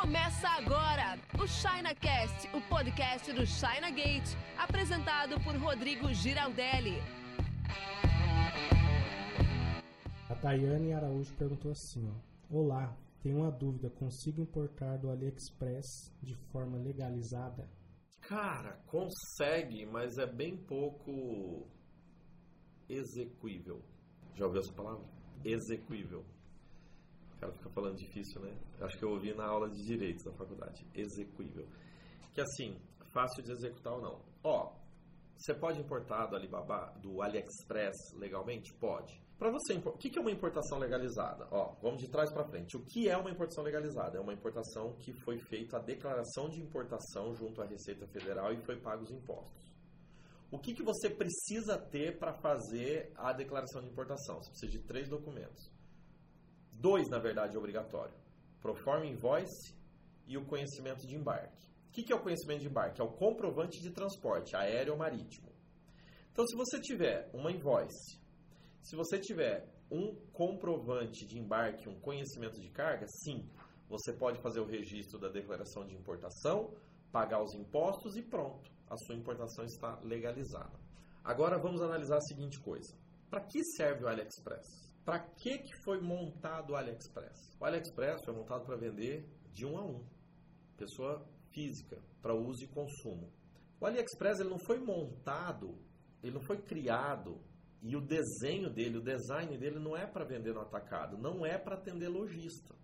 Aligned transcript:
Começa 0.00 0.46
agora 0.50 1.18
o 1.42 1.46
ChinaCast, 1.48 2.54
o 2.54 2.60
podcast 2.68 3.32
do 3.32 3.46
China 3.46 3.90
Gate, 3.90 4.36
apresentado 4.58 5.40
por 5.42 5.56
Rodrigo 5.56 6.12
Giraldelli. 6.12 6.98
A 10.28 10.34
Tayane 10.34 10.92
Araújo 10.92 11.34
perguntou 11.36 11.70
assim: 11.72 12.06
ó, 12.10 12.58
Olá, 12.58 12.94
tenho 13.22 13.38
uma 13.38 13.50
dúvida, 13.50 13.88
consigo 13.88 14.42
importar 14.42 14.98
do 14.98 15.10
AliExpress 15.10 16.12
de 16.22 16.34
forma 16.52 16.76
legalizada? 16.76 17.66
Cara, 18.20 18.78
consegue, 18.86 19.86
mas 19.86 20.18
é 20.18 20.26
bem 20.26 20.58
pouco 20.58 21.66
execuível. 22.86 23.82
Já 24.34 24.44
ouviu 24.44 24.60
essa 24.60 24.72
palavra? 24.74 25.06
Execuível. 25.42 26.22
O 27.36 27.40
cara 27.40 27.52
fica 27.52 27.70
falando 27.70 27.96
difícil, 27.96 28.40
né? 28.40 28.56
Acho 28.80 28.98
que 28.98 29.04
eu 29.04 29.10
ouvi 29.10 29.34
na 29.34 29.44
aula 29.44 29.68
de 29.68 29.82
direitos 29.84 30.24
da 30.24 30.32
faculdade. 30.32 30.86
Execuível. 30.94 31.66
Que 32.32 32.40
assim, 32.40 32.80
fácil 33.12 33.42
de 33.42 33.52
executar 33.52 33.92
ou 33.92 34.00
não. 34.00 34.20
Ó, 34.42 34.72
você 35.36 35.54
pode 35.54 35.78
importar 35.78 36.26
do 36.26 36.36
Alibaba, 36.36 36.94
do 37.00 37.22
AliExpress 37.22 37.94
legalmente? 38.14 38.72
Pode. 38.74 39.20
Para 39.38 39.50
você, 39.50 39.74
o 39.74 39.92
que 39.98 40.18
é 40.18 40.20
uma 40.20 40.30
importação 40.30 40.78
legalizada? 40.78 41.46
Ó, 41.50 41.74
vamos 41.82 42.00
de 42.00 42.08
trás 42.08 42.32
para 42.32 42.48
frente. 42.48 42.74
O 42.74 42.80
que 42.86 43.06
é 43.06 43.16
uma 43.18 43.30
importação 43.30 43.62
legalizada? 43.62 44.16
É 44.16 44.20
uma 44.20 44.32
importação 44.32 44.94
que 44.94 45.12
foi 45.12 45.38
feita 45.38 45.76
a 45.76 45.80
declaração 45.80 46.48
de 46.48 46.58
importação 46.62 47.34
junto 47.34 47.60
à 47.60 47.66
Receita 47.66 48.06
Federal 48.06 48.50
e 48.54 48.62
foi 48.62 48.80
pago 48.80 49.02
os 49.02 49.10
impostos. 49.10 49.76
O 50.50 50.58
que, 50.58 50.72
que 50.72 50.82
você 50.82 51.10
precisa 51.10 51.76
ter 51.76 52.18
para 52.18 52.32
fazer 52.32 53.12
a 53.14 53.32
declaração 53.32 53.82
de 53.82 53.88
importação? 53.88 54.42
Você 54.42 54.50
precisa 54.50 54.72
de 54.72 54.78
três 54.78 55.06
documentos. 55.06 55.70
Dois, 56.80 57.08
na 57.08 57.18
verdade, 57.18 57.56
é 57.56 57.58
obrigatório. 57.58 58.14
Proforma 58.60 59.06
invoice 59.06 59.74
e 60.26 60.36
o 60.36 60.44
conhecimento 60.44 61.06
de 61.06 61.16
embarque. 61.16 61.66
O 61.88 61.92
que, 61.92 62.12
é 62.12 62.16
o 62.16 62.22
conhecimento 62.22 62.60
de 62.60 62.66
embarque? 62.66 63.00
É 63.00 63.04
o 63.04 63.12
comprovante 63.12 63.80
de 63.80 63.90
transporte, 63.90 64.54
aéreo 64.54 64.92
ou 64.92 64.98
marítimo. 64.98 65.50
Então, 66.32 66.46
se 66.46 66.54
você 66.54 66.78
tiver 66.80 67.30
uma 67.32 67.50
invoice, 67.50 68.20
se 68.82 68.94
você 68.94 69.18
tiver 69.18 69.66
um 69.90 70.14
comprovante 70.32 71.26
de 71.26 71.38
embarque, 71.38 71.88
um 71.88 71.98
conhecimento 72.00 72.60
de 72.60 72.68
carga, 72.70 73.06
sim, 73.08 73.48
você 73.88 74.12
pode 74.12 74.40
fazer 74.42 74.60
o 74.60 74.66
registro 74.66 75.18
da 75.18 75.28
declaração 75.28 75.86
de 75.86 75.94
importação, 75.94 76.74
pagar 77.10 77.42
os 77.42 77.54
impostos 77.54 78.16
e 78.16 78.22
pronto, 78.22 78.70
a 78.90 78.96
sua 78.96 79.14
importação 79.14 79.64
está 79.64 79.98
legalizada. 80.02 80.78
Agora 81.24 81.58
vamos 81.58 81.80
analisar 81.80 82.18
a 82.18 82.28
seguinte 82.28 82.60
coisa: 82.60 82.94
para 83.30 83.40
que 83.40 83.64
serve 83.76 84.04
o 84.04 84.08
AliExpress? 84.08 84.85
Para 85.06 85.20
que, 85.20 85.58
que 85.58 85.72
foi 85.84 86.00
montado 86.00 86.70
o 86.70 86.74
AliExpress? 86.76 87.56
O 87.60 87.64
AliExpress 87.64 88.24
foi 88.24 88.34
montado 88.34 88.66
para 88.66 88.76
vender 88.76 89.24
de 89.52 89.64
um 89.64 89.78
a 89.78 89.84
um, 89.84 90.04
pessoa 90.76 91.24
física, 91.52 92.02
para 92.20 92.34
uso 92.34 92.64
e 92.64 92.66
consumo. 92.66 93.32
O 93.80 93.86
AliExpress 93.86 94.40
ele 94.40 94.50
não 94.50 94.58
foi 94.58 94.80
montado, 94.80 95.78
ele 96.24 96.32
não 96.32 96.40
foi 96.40 96.60
criado 96.60 97.40
e 97.80 97.94
o 97.94 98.00
desenho 98.00 98.68
dele, 98.68 98.98
o 98.98 99.00
design 99.02 99.56
dele 99.56 99.78
não 99.78 99.96
é 99.96 100.08
para 100.08 100.24
vender 100.24 100.52
no 100.52 100.60
atacado, 100.60 101.16
não 101.16 101.46
é 101.46 101.56
para 101.56 101.76
atender 101.76 102.08
lojista. 102.08 102.74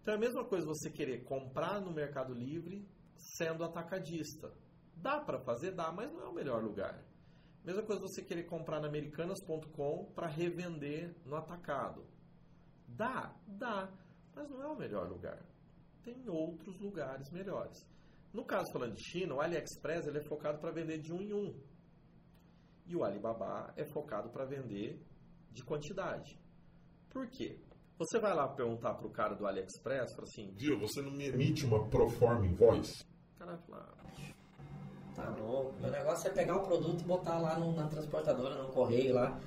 Então 0.00 0.14
é 0.14 0.16
a 0.16 0.20
mesma 0.20 0.44
coisa 0.44 0.64
você 0.64 0.92
querer 0.92 1.24
comprar 1.24 1.80
no 1.80 1.92
Mercado 1.92 2.32
Livre 2.32 2.86
sendo 3.16 3.64
atacadista. 3.64 4.52
Dá 4.94 5.18
para 5.18 5.40
fazer? 5.40 5.72
Dá, 5.72 5.90
mas 5.90 6.12
não 6.12 6.20
é 6.20 6.28
o 6.28 6.34
melhor 6.34 6.62
lugar. 6.62 7.02
Mesma 7.64 7.82
coisa 7.82 8.02
você 8.02 8.22
querer 8.22 8.44
comprar 8.44 8.78
na 8.78 8.88
americanas.com 8.88 10.12
para 10.14 10.26
revender 10.26 11.14
no 11.24 11.34
atacado. 11.36 12.04
Dá, 12.86 13.34
dá, 13.46 13.90
mas 14.34 14.50
não 14.50 14.62
é 14.62 14.66
o 14.66 14.76
melhor 14.76 15.08
lugar. 15.08 15.42
Tem 16.02 16.28
outros 16.28 16.78
lugares 16.78 17.30
melhores. 17.30 17.78
No 18.34 18.44
caso 18.44 18.70
falando 18.70 18.94
de 18.94 19.02
China, 19.02 19.36
o 19.36 19.40
AliExpress 19.40 20.06
ele 20.06 20.18
é 20.18 20.22
focado 20.22 20.58
para 20.58 20.72
vender 20.72 20.98
de 20.98 21.12
um 21.12 21.22
em 21.22 21.32
um. 21.32 21.58
E 22.86 22.94
o 22.94 23.02
Alibaba 23.02 23.72
é 23.76 23.84
focado 23.86 24.28
para 24.28 24.44
vender 24.44 25.00
de 25.50 25.64
quantidade. 25.64 26.38
Por 27.08 27.26
quê? 27.28 27.58
Você 27.96 28.18
vai 28.18 28.34
lá 28.34 28.46
perguntar 28.48 28.94
para 28.94 29.06
o 29.06 29.10
cara 29.10 29.34
do 29.34 29.46
AliExpress, 29.46 30.14
fala 30.14 30.24
assim... 30.24 30.52
Viu, 30.58 30.78
você 30.78 31.00
não 31.00 31.12
me 31.12 31.28
emite 31.28 31.64
uma 31.64 31.88
proforma 31.88 32.44
invoice? 32.44 33.04
O 33.36 33.38
cara 33.38 33.56
vai 33.56 33.66
falar... 33.66 34.33
Tá 35.14 35.28
louco. 35.38 35.74
Meu 35.80 35.90
negócio 35.90 36.28
é 36.28 36.32
pegar 36.32 36.56
o 36.56 36.62
produto 36.62 37.00
e 37.00 37.04
botar 37.04 37.38
lá 37.38 37.58
no, 37.58 37.72
na 37.72 37.86
transportadora, 37.86 38.60
no 38.60 38.68
correio 38.72 39.14
lá 39.14 39.38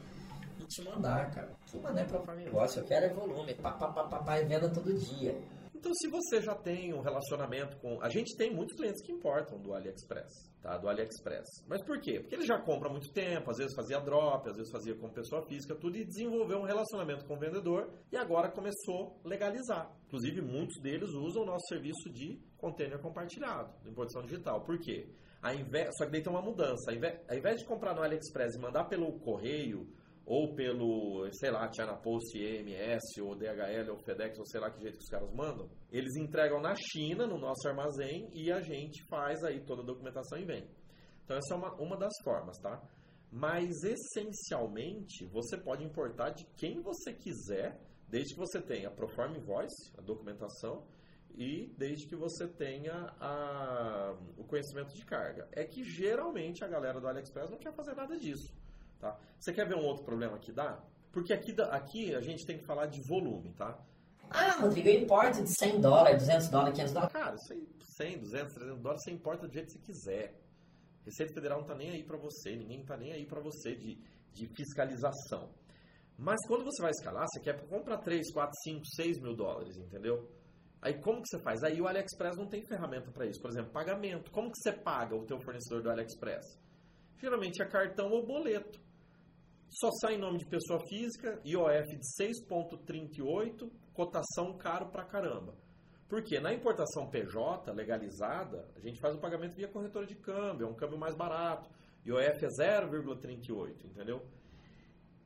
e 0.60 0.66
te 0.66 0.82
mandar, 0.84 1.30
cara. 1.32 1.56
Que 1.66 1.78
mané 1.80 2.06
pra 2.06 2.22
farm 2.22 2.40
invoice? 2.40 2.78
Eu 2.78 2.86
quero 2.86 3.06
é 3.06 3.14
volume. 3.14 3.54
Pá, 3.56 3.72
pá, 3.72 3.92
pá, 3.92 4.04
pá, 4.08 4.24
pá, 4.24 4.40
e 4.40 4.46
venda 4.46 4.70
todo 4.70 4.94
dia. 4.94 5.38
Então, 5.76 5.92
se 5.94 6.10
você 6.10 6.42
já 6.42 6.56
tem 6.56 6.92
um 6.92 7.02
relacionamento 7.02 7.78
com. 7.78 8.02
A 8.02 8.10
gente 8.10 8.36
tem 8.36 8.52
muitos 8.52 8.76
clientes 8.76 9.00
que 9.06 9.12
importam 9.12 9.60
do 9.60 9.76
AliExpress, 9.76 10.32
tá? 10.60 10.76
Do 10.78 10.90
AliExpress. 10.90 11.46
Mas 11.68 11.84
por 11.86 12.02
quê? 12.02 12.20
Porque 12.20 12.34
ele 12.34 12.48
já 12.48 12.60
compra 12.60 12.90
há 12.90 12.92
muito 12.92 13.12
tempo, 13.14 13.52
às 13.52 13.58
vezes 13.58 13.76
fazia 13.76 14.00
drop, 14.00 14.50
às 14.50 14.56
vezes 14.56 14.72
fazia 14.72 14.96
com 14.96 15.08
pessoa 15.10 15.46
física, 15.46 15.76
tudo, 15.76 15.96
e 15.96 16.04
desenvolveu 16.04 16.58
um 16.58 16.66
relacionamento 16.66 17.26
com 17.26 17.36
o 17.36 17.40
vendedor 17.40 17.92
e 18.12 18.18
agora 18.18 18.50
começou 18.50 19.22
a 19.24 19.30
legalizar. 19.30 19.92
Inclusive, 20.08 20.42
muitos 20.42 20.82
deles 20.82 21.10
usam 21.10 21.44
o 21.44 21.46
nosso 21.46 21.68
serviço 21.70 22.10
de 22.12 22.42
container 22.58 23.00
compartilhado, 23.00 23.72
de 23.84 23.90
importação 23.92 24.24
digital. 24.24 24.62
Por 24.62 24.80
quê? 24.80 25.08
Invés... 25.44 25.90
Só 25.98 26.06
que 26.06 26.12
daí 26.12 26.22
tem 26.22 26.32
uma 26.32 26.42
mudança. 26.42 26.92
Ao 26.92 26.96
invés... 26.96 27.20
Ao 27.30 27.38
invés 27.38 27.58
de 27.58 27.66
comprar 27.66 27.94
no 27.94 28.02
AliExpress 28.02 28.56
e 28.56 28.60
mandar 28.60 28.86
pelo 28.86 29.20
correio 29.20 29.88
ou 30.28 30.54
pelo, 30.54 31.26
sei 31.32 31.50
lá, 31.50 31.72
China 31.72 31.96
Post, 31.96 32.38
EMS, 32.38 33.22
ou 33.22 33.34
DHL, 33.34 33.90
ou 33.92 33.98
FedEx, 33.98 34.38
ou 34.38 34.46
sei 34.46 34.60
lá 34.60 34.70
que 34.70 34.82
jeito 34.82 34.98
que 34.98 35.04
os 35.06 35.10
caras 35.10 35.34
mandam, 35.34 35.70
eles 35.90 36.18
entregam 36.18 36.60
na 36.60 36.76
China, 36.76 37.26
no 37.26 37.40
nosso 37.40 37.66
armazém, 37.66 38.30
e 38.34 38.52
a 38.52 38.60
gente 38.60 39.06
faz 39.06 39.42
aí 39.46 39.64
toda 39.64 39.84
a 39.84 39.86
documentação 39.86 40.38
e 40.38 40.44
vem. 40.44 40.68
Então 41.24 41.38
essa 41.38 41.54
é 41.54 41.58
uma, 41.58 41.74
uma 41.76 41.96
das 41.96 42.12
formas, 42.26 42.58
tá? 42.60 42.82
Mas 43.32 43.72
essencialmente 43.84 45.26
você 45.28 45.58
pode 45.58 45.86
importar 45.86 46.32
de 46.32 46.46
quem 46.58 46.82
você 46.82 47.14
quiser, 47.14 47.80
desde 48.10 48.34
que 48.34 48.40
você 48.40 48.62
tenha 48.62 48.90
a 48.90 48.92
Proforma 48.92 49.38
Invoice, 49.38 49.94
a 49.98 50.02
documentação, 50.02 50.86
e 51.38 51.72
desde 51.78 52.08
que 52.08 52.16
você 52.16 52.48
tenha 52.48 53.14
a, 53.22 54.16
o 54.36 54.44
conhecimento 54.44 54.94
de 54.96 55.06
carga. 55.06 55.48
É 55.52 55.64
que 55.64 55.84
geralmente 55.84 56.64
a 56.64 56.68
galera 56.68 57.00
do 57.00 57.08
AliExpress 57.08 57.52
não 57.52 57.60
quer 57.60 57.72
fazer 57.74 57.96
nada 57.96 58.18
disso. 58.18 58.52
Tá? 59.00 59.16
Você 59.40 59.54
quer 59.54 59.68
ver 59.68 59.76
um 59.76 59.86
outro 59.86 60.04
problema 60.04 60.40
que 60.40 60.52
dá? 60.52 60.84
Porque 61.12 61.32
aqui, 61.32 61.56
aqui 61.70 62.16
a 62.16 62.22
gente 62.22 62.44
tem 62.44 62.58
que 62.58 62.66
falar 62.66 62.88
de 62.88 63.00
volume, 63.08 63.54
tá? 63.54 63.80
Ah, 64.32 64.60
Rodrigo, 64.60 64.90
eu 64.90 65.02
importo 65.02 65.44
de 65.44 65.56
100 65.58 65.80
dólares, 65.80 66.24
200 66.24 66.50
dólares, 66.50 66.74
500 66.74 66.94
dólares. 66.94 67.14
Cara, 67.14 67.36
isso 67.36 67.54
aí, 67.54 67.68
100, 67.98 68.20
200, 68.20 68.54
300 68.54 68.82
dólares, 68.82 69.04
você 69.04 69.12
importa 69.12 69.48
do 69.48 69.54
jeito 69.54 69.68
que 69.68 69.74
você 69.74 69.80
quiser. 69.80 70.42
Receita 71.06 71.34
Federal 71.34 71.60
não 71.60 71.68
tá 71.68 71.76
nem 71.76 71.92
aí 71.92 72.04
para 72.04 72.18
você, 72.18 72.56
ninguém 72.56 72.84
tá 72.84 72.98
nem 72.98 73.14
aí 73.14 73.26
para 73.26 73.40
você 73.40 73.76
de, 73.76 73.98
de 74.34 74.48
fiscalização. 74.48 75.50
Mas 76.18 76.40
quando 76.48 76.66
você 76.66 76.82
vai 76.82 76.92
escalar, 76.92 77.26
você 77.30 77.40
quer 77.40 77.64
comprar 77.68 78.00
3, 78.00 78.34
4, 78.34 78.52
5, 78.64 78.86
6 78.96 79.20
mil 79.20 79.36
dólares, 79.36 79.78
entendeu? 79.78 80.28
Aí 80.82 81.00
como 81.02 81.22
que 81.22 81.28
você 81.30 81.42
faz? 81.42 81.64
Aí 81.64 81.82
o 81.82 81.88
AliExpress 81.88 82.38
não 82.38 82.48
tem 82.48 82.64
ferramenta 82.66 83.12
para 83.12 83.26
isso. 83.26 83.42
Por 83.42 83.50
exemplo, 83.50 83.72
pagamento. 83.72 84.32
Como 84.32 84.52
que 84.52 84.60
você 84.60 84.72
paga 84.72 85.16
o 85.16 85.26
teu 85.26 85.40
fornecedor 85.40 85.82
do 85.82 85.90
AliExpress? 85.90 86.46
Geralmente 87.20 87.62
é 87.62 87.66
cartão 87.66 88.10
ou 88.12 88.26
boleto. 88.26 88.80
Só 89.70 89.90
sai 90.02 90.16
em 90.16 90.20
nome 90.20 90.38
de 90.38 90.46
pessoa 90.46 90.80
física, 90.88 91.42
IOF 91.46 91.98
de 91.98 92.24
6,38, 92.24 93.70
cotação 93.94 94.58
caro 94.58 94.90
pra 94.90 95.04
caramba. 95.04 95.54
Por 96.08 96.24
quê? 96.24 96.40
Na 96.40 96.54
importação 96.54 97.10
PJ 97.10 97.72
legalizada, 97.74 98.66
a 98.76 98.80
gente 98.80 99.00
faz 99.02 99.16
o 99.16 99.20
pagamento 99.20 99.56
via 99.56 99.68
corretora 99.68 100.06
de 100.06 100.16
câmbio, 100.16 100.66
é 100.66 100.70
um 100.70 100.76
câmbio 100.76 100.98
mais 100.98 101.16
barato. 101.16 101.70
IOF 102.06 102.46
é 102.46 102.48
0,38, 102.48 103.84
entendeu? 103.84 104.26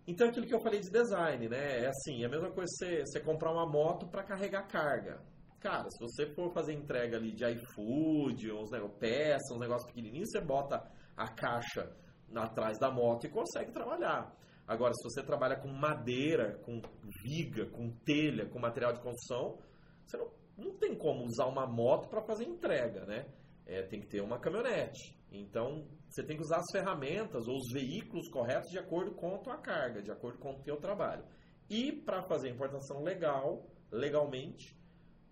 Então 0.08 0.28
aquilo 0.28 0.48
que 0.48 0.56
eu 0.56 0.62
falei 0.62 0.80
de 0.80 0.90
design, 0.90 1.48
né? 1.48 1.84
É 1.84 1.88
assim, 1.88 2.24
é 2.24 2.26
a 2.26 2.30
mesma 2.30 2.52
coisa 2.52 2.68
você, 2.68 3.02
você 3.06 3.20
comprar 3.20 3.52
uma 3.52 3.70
moto 3.70 4.08
para 4.08 4.24
carregar 4.24 4.68
carga. 4.68 5.22
Cara, 5.62 5.88
se 5.92 6.00
você 6.00 6.26
for 6.34 6.52
fazer 6.52 6.74
entrega 6.74 7.18
ali 7.18 7.32
de 7.34 7.46
iFood, 7.46 8.52
uns 8.52 8.72
negócios, 8.72 9.00
peças, 9.00 9.52
uns 9.52 9.60
negócios 9.60 9.86
pequenininhos, 9.86 10.32
você 10.32 10.42
bota 10.42 10.84
a 11.16 11.28
caixa 11.28 11.96
atrás 12.36 12.80
da 12.80 12.90
moto 12.90 13.28
e 13.28 13.30
consegue 13.30 13.72
trabalhar. 13.72 14.36
Agora, 14.68 14.92
se 14.96 15.04
você 15.04 15.24
trabalha 15.24 15.56
com 15.56 15.68
madeira, 15.68 16.58
com 16.66 16.82
viga, 17.24 17.68
com 17.68 17.92
telha, 18.04 18.50
com 18.50 18.58
material 18.58 18.92
de 18.94 19.02
construção, 19.02 19.60
você 20.04 20.18
não, 20.18 20.32
não 20.58 20.78
tem 20.78 20.96
como 20.96 21.26
usar 21.26 21.46
uma 21.46 21.68
moto 21.68 22.10
para 22.10 22.24
fazer 22.24 22.46
entrega, 22.46 23.06
né? 23.06 23.28
É, 23.68 23.84
tem 23.84 24.02
que 24.02 24.08
ter 24.08 24.22
uma 24.22 24.40
caminhonete. 24.40 25.16
Então, 25.32 25.88
você 26.10 26.24
tem 26.24 26.38
que 26.38 26.42
usar 26.42 26.58
as 26.58 26.72
ferramentas 26.72 27.48
ou 27.48 27.56
os 27.56 27.72
veículos 27.72 28.28
corretos 28.30 28.72
de 28.72 28.80
acordo 28.80 29.14
com 29.14 29.36
a 29.36 29.38
tua 29.38 29.58
carga, 29.58 30.02
de 30.02 30.12
acordo 30.12 30.40
com 30.40 30.54
o 30.54 30.64
teu 30.64 30.78
trabalho. 30.78 31.24
E 31.70 31.92
para 31.92 32.24
fazer 32.24 32.50
importação 32.50 33.04
legal, 33.04 33.68
legalmente, 33.92 34.81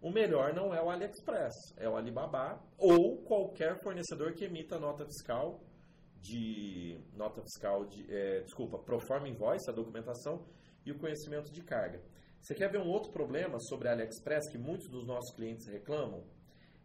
o 0.01 0.11
melhor 0.11 0.53
não 0.53 0.73
é 0.73 0.81
o 0.81 0.89
AliExpress, 0.89 1.53
é 1.77 1.87
o 1.87 1.95
Alibaba 1.95 2.61
ou 2.77 3.21
qualquer 3.23 3.81
fornecedor 3.81 4.33
que 4.33 4.45
emita 4.45 4.79
nota 4.79 5.05
fiscal 5.05 5.61
de 6.21 6.99
nota 7.13 7.41
fiscal 7.41 7.85
de, 7.85 8.05
é, 8.13 8.41
desculpa, 8.41 8.77
proforma 8.77 9.27
invoice, 9.27 9.69
a 9.69 9.73
documentação 9.73 10.45
e 10.85 10.91
o 10.91 10.99
conhecimento 10.99 11.51
de 11.51 11.63
carga. 11.63 12.01
Você 12.41 12.55
quer 12.55 12.71
ver 12.71 12.79
um 12.79 12.89
outro 12.89 13.11
problema 13.11 13.59
sobre 13.59 13.89
AliExpress 13.89 14.49
que 14.49 14.57
muitos 14.57 14.89
dos 14.89 15.05
nossos 15.05 15.35
clientes 15.35 15.67
reclamam? 15.67 16.23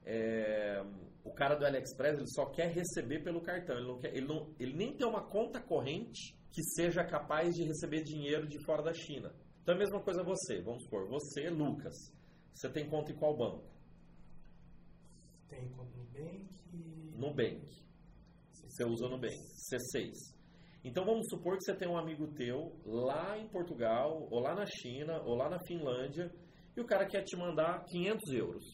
é, 0.05 0.84
o 1.25 1.32
cara 1.32 1.55
do 1.55 1.64
AliExpress 1.64 2.19
ele 2.19 2.28
só 2.28 2.46
quer 2.46 2.70
receber 2.70 3.22
pelo 3.22 3.40
cartão. 3.40 3.76
Ele, 3.76 3.87
não 3.87 3.99
quer, 3.99 4.14
ele, 4.14 4.26
não, 4.26 4.55
ele 4.58 4.75
nem 4.75 4.94
tem 4.94 5.06
uma 5.06 5.22
conta 5.22 5.60
corrente 5.60 6.37
que 6.52 6.62
seja 6.62 7.05
capaz 7.05 7.55
de 7.55 7.64
receber 7.64 8.02
dinheiro 8.02 8.46
de 8.46 8.62
fora 8.64 8.82
da 8.82 8.93
China. 8.93 9.34
Então 9.62 9.75
é 9.75 9.76
a 9.76 9.81
mesma 9.81 10.00
coisa 10.00 10.22
você. 10.22 10.60
Vamos 10.60 10.84
supor, 10.84 11.08
você, 11.08 11.49
Lucas, 11.49 11.94
você 12.55 12.71
tem 12.71 12.89
conta 12.89 13.12
em 13.12 13.17
qual 13.17 13.37
banco? 13.37 13.65
Tem 15.49 15.69
conta 15.71 15.91
no 15.97 16.05
Nubank. 16.05 16.49
Nubank. 17.17 17.85
Você 18.53 18.85
usa 18.85 19.06
o 19.06 19.09
Nubank. 19.11 19.35
C6. 19.35 20.35
Então 20.85 21.05
vamos 21.05 21.27
supor 21.29 21.56
que 21.56 21.65
você 21.65 21.75
tem 21.75 21.89
um 21.89 21.97
amigo 21.97 22.29
teu 22.35 22.79
lá 22.85 23.37
em 23.39 23.49
Portugal, 23.49 24.29
ou 24.31 24.41
lá 24.41 24.55
na 24.55 24.67
China, 24.67 25.21
ou 25.23 25.35
lá 25.35 25.49
na 25.49 25.59
Finlândia, 25.67 26.31
e 26.77 26.81
o 26.81 26.87
cara 26.87 27.06
quer 27.06 27.23
te 27.25 27.37
mandar 27.37 27.85
500 27.85 28.33
euros. 28.35 28.65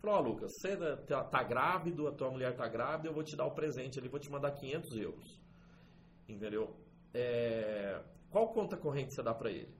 Falou, 0.00 0.16
ó 0.16 0.20
oh, 0.20 0.28
Lucas, 0.28 0.52
você 0.52 0.76
tá, 1.06 1.24
tá 1.24 1.42
grávido, 1.42 2.06
a 2.06 2.12
tua 2.12 2.30
mulher 2.30 2.54
tá 2.54 2.68
grávida, 2.68 3.08
eu 3.08 3.14
vou 3.14 3.24
te 3.24 3.34
dar 3.36 3.46
o 3.46 3.54
presente 3.54 3.98
ali, 3.98 4.08
vou 4.08 4.20
te 4.20 4.30
mandar 4.30 4.52
500 4.52 4.96
euros. 4.98 5.40
Entendeu? 6.28 6.76
É... 7.14 8.02
Qual 8.30 8.52
conta 8.52 8.76
corrente 8.76 9.14
você 9.14 9.22
dá 9.22 9.34
para 9.34 9.50
ele? 9.50 9.74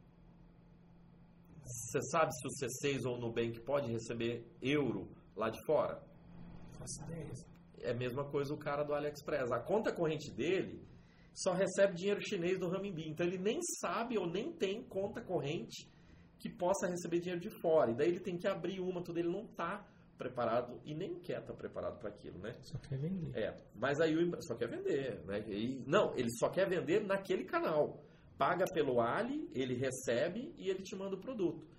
Você 1.97 2.11
sabe 2.11 2.31
se 2.35 2.47
o 2.47 2.51
C6 2.51 3.07
ou 3.07 3.17
o 3.17 3.19
Nubank 3.19 3.59
pode 3.61 3.91
receber 3.91 4.45
euro 4.61 5.09
lá 5.35 5.49
de 5.49 5.59
fora? 5.65 6.03
É 7.81 7.91
a 7.91 7.95
mesma 7.95 8.25
coisa 8.25 8.53
o 8.53 8.59
cara 8.59 8.83
do 8.83 8.93
AliExpress. 8.93 9.51
A 9.51 9.61
conta 9.61 9.91
corrente 9.91 10.31
dele 10.31 10.87
só 11.33 11.53
recebe 11.53 11.95
dinheiro 11.95 12.21
chinês 12.21 12.59
do 12.59 12.69
Renminbi. 12.69 13.09
Então 13.09 13.27
ele 13.27 13.39
nem 13.39 13.61
sabe 13.81 14.19
ou 14.19 14.27
nem 14.27 14.53
tem 14.53 14.83
conta 14.83 15.23
corrente 15.23 15.91
que 16.39 16.51
possa 16.51 16.87
receber 16.87 17.21
dinheiro 17.21 17.41
de 17.41 17.49
fora. 17.63 17.91
E 17.91 17.95
daí 17.95 18.09
ele 18.09 18.21
tem 18.21 18.37
que 18.37 18.47
abrir 18.47 18.79
uma, 18.79 19.03
tudo. 19.03 19.19
Ele 19.19 19.31
não 19.31 19.47
está 19.47 19.87
preparado 20.19 20.79
e 20.85 20.95
nem 20.95 21.15
quer 21.21 21.41
estar 21.41 21.53
tá 21.53 21.55
preparado 21.55 21.99
para 21.99 22.11
aquilo, 22.11 22.39
né? 22.39 22.53
Só 22.61 22.77
quer 22.77 22.99
vender. 22.99 23.39
É, 23.39 23.57
mas 23.75 23.99
aí 24.01 24.15
o 24.15 24.43
só 24.43 24.55
quer 24.55 24.69
vender, 24.69 25.25
né? 25.25 25.43
E, 25.49 25.83
não, 25.87 26.15
ele 26.15 26.31
só 26.33 26.51
quer 26.51 26.69
vender 26.69 27.03
naquele 27.07 27.45
canal. 27.45 28.03
Paga 28.37 28.67
pelo 28.75 29.01
Ali, 29.01 29.49
ele 29.55 29.75
recebe 29.75 30.53
e 30.59 30.69
ele 30.69 30.83
te 30.83 30.95
manda 30.95 31.17
o 31.17 31.21
produto. 31.21 31.76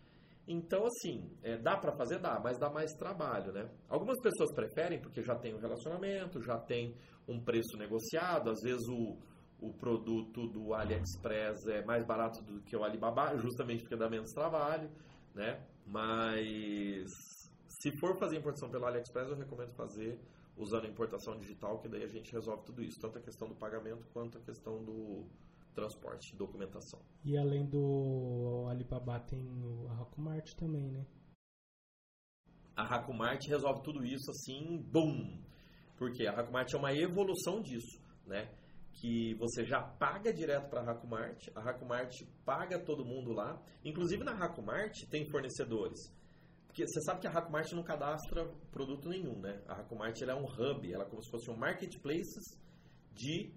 Então, 0.48 0.86
assim, 0.86 1.30
é, 1.44 1.58
dá 1.58 1.76
para 1.76 1.92
fazer? 1.92 2.20
Dá, 2.20 2.40
mas 2.40 2.58
dá 2.58 2.70
mais 2.70 2.94
trabalho, 2.94 3.52
né? 3.52 3.70
Algumas 3.90 4.18
pessoas 4.22 4.54
preferem 4.56 5.02
porque 5.02 5.22
já 5.22 5.36
tem 5.36 5.54
um 5.54 5.60
relacionamento, 5.60 6.42
já 6.42 6.58
tem 6.58 6.96
um 7.28 7.44
preço 7.44 7.78
negociado, 7.78 8.50
às 8.50 8.62
vezes 8.62 8.88
o, 8.88 9.18
o 9.60 9.74
produto 9.74 10.48
do 10.48 10.74
AliExpress 10.74 11.68
é 11.68 11.84
mais 11.84 12.06
barato 12.06 12.42
do 12.44 12.62
que 12.62 12.78
o 12.78 12.84
Alibaba, 12.84 13.38
justamente 13.38 13.82
porque 13.82 13.98
dá 13.98 14.10
menos 14.10 14.32
trabalho, 14.32 14.90
né? 15.36 15.62
Mas 15.86 17.10
se 17.68 17.92
for 18.00 18.18
fazer 18.18 18.38
importação 18.38 18.70
pelo 18.70 18.86
AliExpress, 18.86 19.30
eu 19.30 19.38
recomendo 19.38 19.74
fazer 19.74 20.18
usando 20.56 20.88
importação 20.88 21.38
digital, 21.38 21.80
que 21.80 21.90
daí 21.90 22.04
a 22.04 22.08
gente 22.08 22.32
resolve 22.32 22.64
tudo 22.66 22.82
isso, 22.82 23.00
tanto 23.00 23.20
a 23.20 23.22
questão 23.22 23.48
do 23.48 23.56
pagamento 23.56 24.08
quanto 24.14 24.38
a 24.38 24.42
questão 24.42 24.84
do 24.84 25.28
transporte, 25.78 26.36
documentação. 26.36 27.00
E 27.24 27.38
além 27.38 27.70
do 27.70 28.66
Alibaba 28.68 29.20
tem 29.20 29.40
a 29.90 30.02
Hakumart 30.02 30.56
também, 30.56 30.90
né? 30.90 31.06
A 32.76 32.84
Hakumart 32.96 33.40
resolve 33.48 33.84
tudo 33.84 34.04
isso 34.04 34.30
assim, 34.32 34.82
bum! 34.92 35.40
Porque 35.96 36.26
a 36.26 36.32
Hakumart 36.32 36.68
é 36.74 36.78
uma 36.78 36.94
evolução 36.94 37.62
disso, 37.62 38.02
né? 38.26 38.52
Que 38.92 39.36
você 39.36 39.64
já 39.64 39.82
paga 39.82 40.34
direto 40.34 40.68
para 40.70 40.82
a 40.82 40.92
Hakumart, 40.92 41.40
a 41.56 41.70
Hakumart 41.70 42.12
paga 42.44 42.84
todo 42.84 43.06
mundo 43.06 43.32
lá. 43.32 43.62
Inclusive 43.86 44.24
na 44.24 44.34
Hakumart 44.34 44.94
tem 45.12 45.30
fornecedores 45.30 46.12
porque 46.78 46.86
você 46.88 47.02
sabe 47.02 47.22
que 47.22 47.28
a 47.28 47.32
Hakumart 47.32 47.72
não 47.72 47.82
cadastra 47.82 48.46
produto 48.72 49.10
nenhum, 49.10 49.40
né? 49.40 49.64
A 49.68 49.80
Hakumart 49.80 50.16
é 50.22 50.36
um 50.36 50.46
hub, 50.46 50.94
ela 50.94 51.06
é 51.06 51.10
como 51.10 51.24
se 51.24 51.32
fosse 51.32 51.50
um 51.50 51.58
marketplace 51.58 52.56
de 53.16 53.52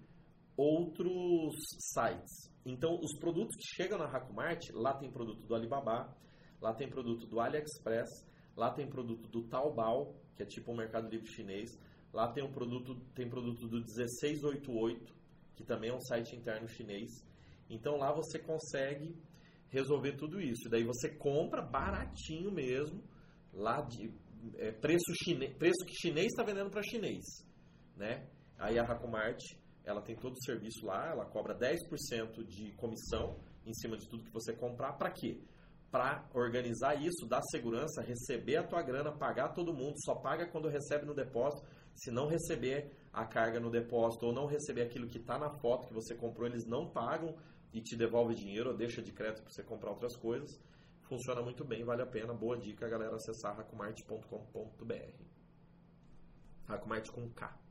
outros 0.61 1.55
sites. 1.79 2.51
Então, 2.63 2.99
os 3.01 3.17
produtos 3.19 3.55
que 3.55 3.75
chegam 3.75 3.97
na 3.97 4.05
Hakumart, 4.05 4.61
lá 4.73 4.93
tem 4.93 5.11
produto 5.11 5.47
do 5.47 5.55
Alibaba, 5.55 6.15
lá 6.61 6.73
tem 6.73 6.87
produto 6.87 7.25
do 7.25 7.39
AliExpress, 7.39 8.09
lá 8.55 8.71
tem 8.71 8.87
produto 8.87 9.27
do 9.29 9.47
Taobao, 9.47 10.15
que 10.35 10.43
é 10.43 10.45
tipo 10.45 10.71
um 10.71 10.77
mercado 10.77 11.09
livre 11.09 11.27
chinês, 11.27 11.71
lá 12.13 12.31
tem 12.31 12.43
um 12.43 12.51
produto, 12.51 12.95
tem 13.15 13.27
produto 13.27 13.67
do 13.67 13.77
1688, 13.79 15.13
que 15.55 15.63
também 15.63 15.89
é 15.89 15.95
um 15.95 16.01
site 16.01 16.35
interno 16.35 16.67
chinês. 16.67 17.09
Então, 17.67 17.97
lá 17.97 18.13
você 18.13 18.37
consegue 18.37 19.15
resolver 19.69 20.17
tudo 20.17 20.39
isso. 20.39 20.69
Daí 20.69 20.83
você 20.83 21.09
compra 21.09 21.61
baratinho 21.61 22.51
mesmo, 22.51 23.01
lá 23.53 23.81
de 23.81 24.13
é, 24.57 24.71
preço, 24.71 25.11
chine, 25.23 25.53
preço 25.55 25.85
que 25.87 25.95
chinês 25.95 26.27
está 26.27 26.43
vendendo 26.43 26.69
para 26.69 26.83
chinês. 26.83 27.23
Né? 27.95 28.27
Aí 28.59 28.77
a 28.77 28.83
Hakumart, 28.83 29.39
ela 29.83 30.01
tem 30.01 30.15
todo 30.15 30.33
o 30.33 30.43
serviço 30.43 30.85
lá, 30.85 31.09
ela 31.09 31.25
cobra 31.25 31.57
10% 31.57 32.43
de 32.45 32.71
comissão 32.73 33.39
em 33.65 33.73
cima 33.73 33.97
de 33.97 34.07
tudo 34.07 34.23
que 34.23 34.31
você 34.31 34.53
comprar. 34.53 34.93
Para 34.93 35.11
quê? 35.11 35.41
Para 35.89 36.25
organizar 36.33 36.95
isso, 36.95 37.27
dar 37.27 37.41
segurança, 37.51 38.01
receber 38.01 38.57
a 38.57 38.63
tua 38.63 38.81
grana, 38.81 39.11
pagar 39.11 39.49
todo 39.49 39.73
mundo, 39.73 39.95
só 40.05 40.15
paga 40.15 40.47
quando 40.47 40.69
recebe 40.69 41.05
no 41.05 41.13
depósito. 41.13 41.67
Se 41.93 42.11
não 42.11 42.27
receber 42.27 42.91
a 43.11 43.25
carga 43.25 43.59
no 43.59 43.69
depósito 43.69 44.25
ou 44.25 44.33
não 44.33 44.45
receber 44.45 44.83
aquilo 44.83 45.07
que 45.07 45.17
está 45.17 45.37
na 45.37 45.49
foto 45.59 45.87
que 45.87 45.93
você 45.93 46.15
comprou, 46.15 46.47
eles 46.47 46.65
não 46.65 46.89
pagam 46.89 47.35
e 47.73 47.81
te 47.81 47.97
devolve 47.97 48.35
dinheiro 48.35 48.69
ou 48.69 48.77
deixa 48.77 49.01
de 49.01 49.11
crédito 49.11 49.43
para 49.43 49.51
você 49.51 49.63
comprar 49.63 49.91
outras 49.91 50.15
coisas. 50.15 50.49
Funciona 51.01 51.41
muito 51.41 51.65
bem, 51.65 51.83
vale 51.83 52.01
a 52.01 52.07
pena. 52.07 52.33
Boa 52.33 52.57
dica, 52.57 52.87
galera, 52.87 53.15
acessar 53.15 53.57
racomart.com.br. 53.57 55.23
Racomart 56.67 57.11
com 57.11 57.29
K. 57.31 57.70